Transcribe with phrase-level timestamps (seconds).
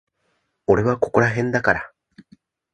[0.65, 1.93] 俺はここらへんだから。